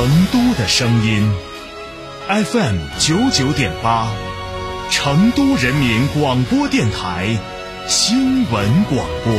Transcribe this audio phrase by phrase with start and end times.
[0.00, 1.30] 成都的声音
[2.26, 4.10] ，FM 九九点八，
[4.90, 7.38] 成都人民广播电台
[7.86, 9.34] 新闻广播。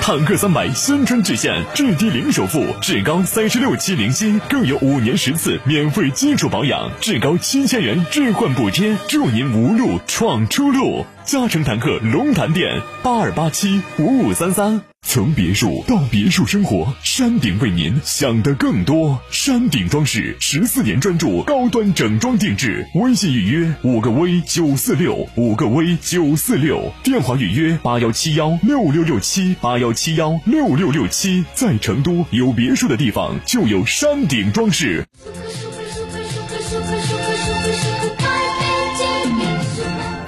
[0.00, 11.04] 坦克三百新春巨献，至低零首付，至高三十六期零息，更有五年十次免费基础保养，至高七千元置换补贴，祝您无路闯出路。
[11.30, 14.82] 嘉诚坦克龙潭店八二八七五五三三。
[15.02, 19.18] 从别墅到别墅生活，山顶为您想的更多。
[19.30, 31.44] 山顶装饰十四年专注高端整装定制，微信预约五个 V 九四六五个 V 九四六，电话预约八幺七幺六六六七八幺七幺六六六七。
[31.54, 35.06] 在成都有别墅的地方就有山顶装饰。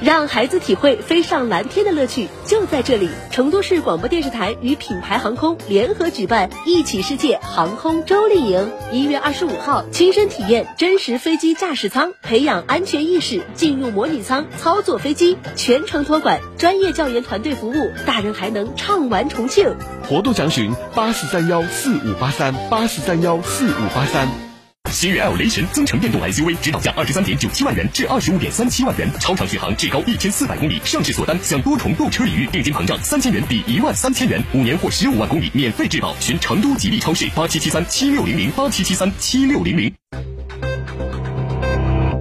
[0.03, 3.08] 让孩子体会飞上蓝天的乐趣，就在这里！
[3.31, 19.72] 成都市广播电视台与品牌航空联合举办“一起世界”航空周丽营，一月二十五号，亲身体验真实飞机驾驶舱，培养安全意识，进入模拟舱操作飞机，全程托管，专业教研团队服务，大人还能畅玩重庆。
[20.09, 24.52] 活动详询八四三幺四五八三八四三幺四五八三。
[24.93, 30.79] 新悦 L 雷神增程电动 SUV，指导价二十三点九七万元至二十五点三七万元，超长续航，至高一千四百公里。
[30.84, 36.15] 上市锁单享多重购车礼遇，定金膨胀三千元抵一万三千元，五年或十五万公里免费质保。
[36.21, 39.93] 寻成都吉利超市八七七三七六零零八七七三七六零零。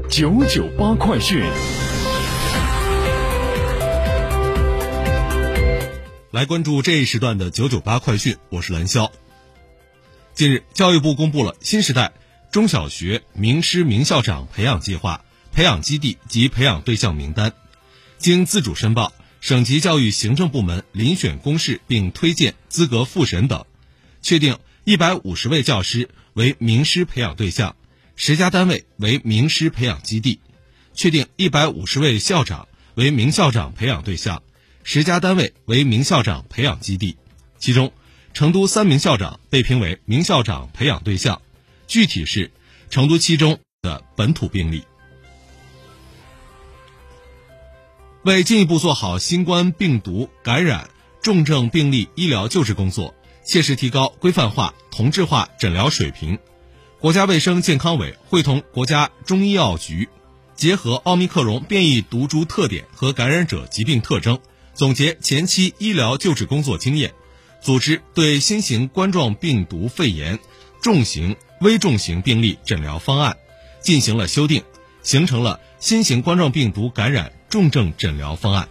[0.09, 1.43] 九九八快讯，
[6.31, 9.09] 来关注这一时段的九九八快讯，我是蓝霄。
[10.33, 12.13] 近日，教育部公布了新时代。
[12.51, 15.23] 中小学名师名校长培养计划
[15.53, 17.53] 培养基地及培养对象名单，
[18.17, 23.65] 经自主申报，省级教育行政部门遴选公示并推荐资格复审等，
[24.21, 27.77] 确定一百五十位教师为名师培养对象，
[28.17, 30.41] 十家单位为名师培养基地，
[30.93, 34.43] 确定一百五十位校长为名校长培养对象，
[34.83, 37.15] 十家单位为名校长培养基地，
[37.59, 37.93] 其中，
[38.33, 41.41] 成都三名校长被评为名校长培养对象。
[41.91, 42.53] 具体是
[42.89, 44.81] 成都七中的本土病例。
[48.23, 50.89] 为进一步做好新冠病毒感染
[51.21, 53.13] 重症病例医疗救治工作，
[53.45, 56.39] 切实提高规范化、同质化诊疗水平，
[57.01, 60.07] 国家卫生健康委会同国家中医药局，
[60.55, 64.39] 结合奥密克戎变异毒株特点和感染者疾病特征，
[64.73, 67.13] 总结前期医疗救治工作经验，
[67.61, 70.39] 组织对新型冠状病毒肺炎
[70.81, 71.35] 重型。
[71.61, 73.37] 危重型病例诊疗方案
[73.81, 74.63] 进行了修订，
[75.03, 78.67] 形成了新型冠状病毒感染重症诊疗方案。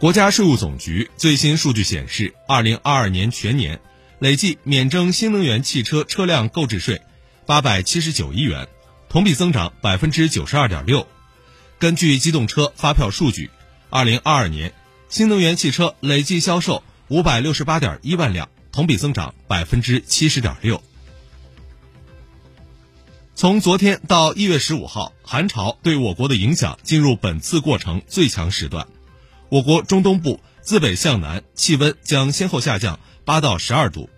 [0.00, 3.80] 国家税务总局最新数据显示，二零二二年全年
[4.18, 7.02] 累计免征新能源汽车车辆购置税
[7.46, 8.66] 八百七十九亿元，
[9.08, 11.06] 同比增长百分之九十二点六。
[11.78, 13.50] 根据机动车发票数据，
[13.90, 14.74] 二零二二年
[15.08, 18.48] 新能源汽车累计销售五百六十八点一万辆。
[18.72, 20.82] 同比增长百分之七十点六。
[23.34, 28.88] 从昨天到一月十五号，寒潮对我国的影响进入本次过程最强时段。
[29.48, 34.08] 我国中东部自北向南气温将先后下降八到十二度，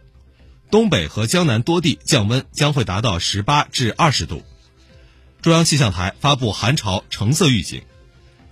[0.70, 4.44] 东北和江南多地降温将会达到十八至二十度。
[5.42, 7.82] 中央气象台发布寒潮橙色预警，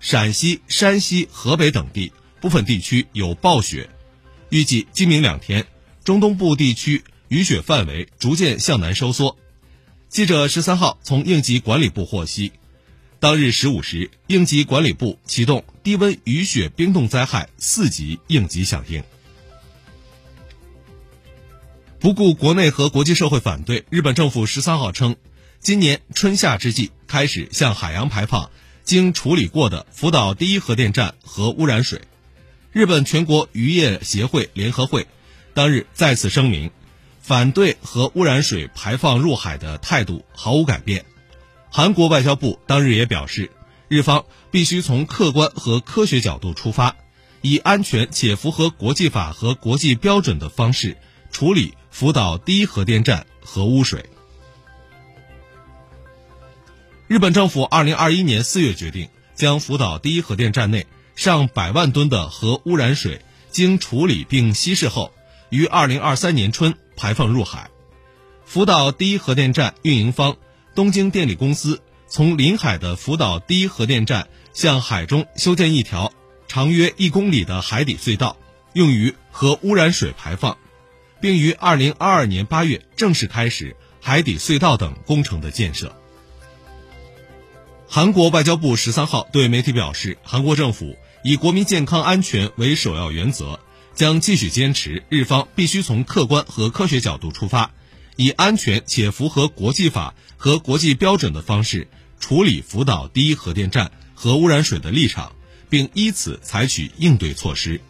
[0.00, 3.90] 陕西、山西、河北等地部分地区有暴雪，
[4.48, 5.66] 预计今明两天。
[6.04, 9.38] 中东部地区雨雪范围逐渐向南收缩。
[10.08, 12.52] 记者十三号从应急管理部获悉，
[13.20, 19.02] 当日十五时，应急管理部启动低温雨雪冰冻灾害四级应急响应。
[22.00, 25.14] 不顾国内和国际社会反对，日本政府十三号称，
[25.60, 28.50] 今年春夏之际开始向海洋排放
[28.82, 32.02] 经处理过的福岛第一核电站核污染水。
[32.72, 35.06] 日本全国渔业协会联合会。
[35.54, 36.70] 当日再次声明，
[37.20, 41.04] 反对核污染水排放入海的态度毫无改变。
[41.70, 43.50] 韩国外交部当日也表示，
[43.88, 46.96] 日方必须从客观和科学角度出发，
[47.42, 50.96] 以安全且符合国际法和国际标准的方式
[51.30, 54.06] 处理福岛第一核电站核污水。
[57.08, 63.20] 日本政府二零二一年四月决定，将福岛第一核电站内上百万吨的核污染水
[63.50, 65.12] 经处理并稀释后。
[65.52, 67.68] 于二零二三年春排放入海。
[68.46, 70.38] 福岛第一核电站运营方
[70.74, 76.10] 东京电力公司从临海的福岛第一核电站向海中修建一条
[76.48, 78.38] 长约一公里的海底隧道，
[78.72, 80.56] 用于核污染水排放，
[81.20, 85.94] 并于二零二二年八月正式开始海底隧道等工程的建设。
[87.86, 93.60] 韩国外交部十三号对媒体表示，韩国政府以国民健康安全为首要原则，
[93.94, 97.70] 将继续坚持日方必须从客观和科学角度出发，
[98.16, 105.32] 以安全且符合国际法和国际标准的方式处理福岛第一核电站核污染水的立场，
[105.68, 107.80] 并依此采取应对措施。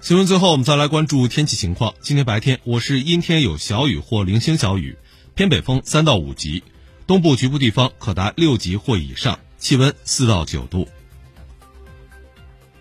[0.00, 1.94] 新闻最后，我们再来关注天气情况。
[2.00, 4.96] 今天白天，我市阴天有小雨或零星小雨，
[5.34, 6.62] 偏北风三到五级。
[7.08, 10.88] 东部局部地方可达六级或以上，气温四到九度。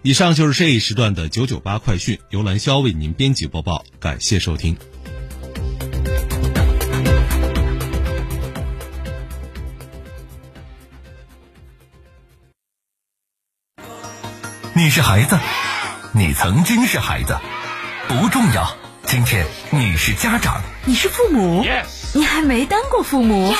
[0.06, 4.78] 以上就是这一时段的九九八快讯，由兰潇为您编辑播报，感谢收听。
[14.76, 15.40] 你是孩子，
[16.12, 17.36] 你曾经是孩子，
[18.08, 18.78] 不重要。
[19.08, 21.66] 今天你是家长，你是父母，
[22.14, 23.52] 你还没当过父母。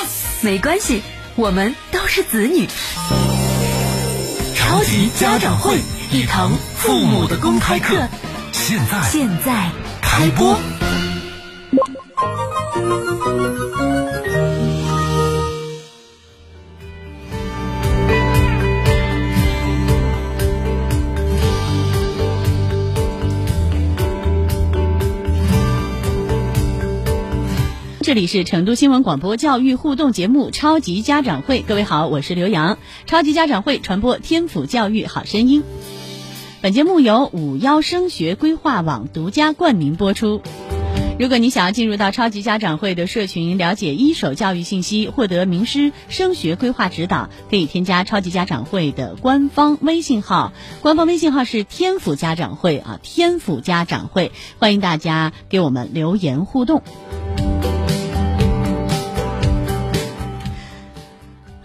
[0.42, 1.02] 没关系，
[1.34, 2.68] 我们都是子女。
[4.54, 5.80] 超级家长会，
[6.16, 7.94] 一堂父母的公开课，
[8.50, 9.70] 现在现在
[10.00, 10.56] 开播。
[28.00, 32.78] 这里是成都新闻广播教育互动节目《超级家长会》，各位好，我是刘洋。
[33.04, 35.62] 超级家长会传播天府教育好声音。
[36.66, 40.42] 本节目由五幺升学规划网独家冠名播出。
[41.16, 50.52] 如果你想要进入到超级家长会的社群，了解一手教育信息，获得名师升学规划指导，可以添加超级家长会的官方微信号，
[50.82, 56.82] 官方微信号是天府家长会啊，天府家长会，欢迎大家给我们留言互动。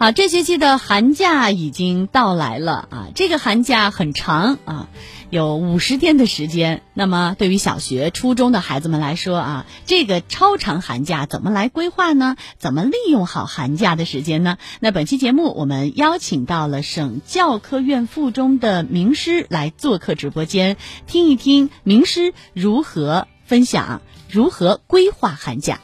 [0.01, 3.07] 好，这学期的寒假已经到来了啊！
[3.13, 4.89] 这个寒假很长啊，
[5.29, 6.81] 有五十天的时间。
[6.95, 12.35] 那么，对于小学、初中的孩子们来说啊，这个超长寒假怎么来规划呢？
[12.57, 14.57] 怎么利用好寒假的时间呢？
[14.79, 25.79] 那本期节目我们邀请到了省教科院附中的名师来做客直播间，听一听名师如何分享，如何规划寒假。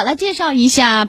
[0.00, 1.08] 好，来介绍一下本